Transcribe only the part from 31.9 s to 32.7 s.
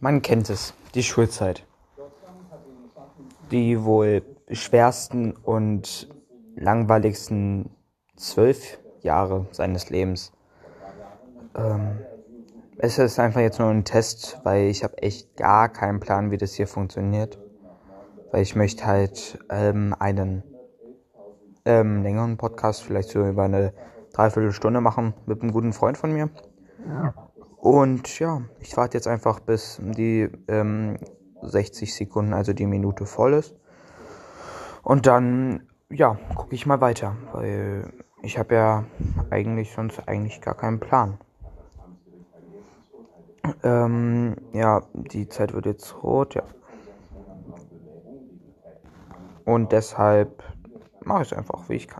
Sekunden, also die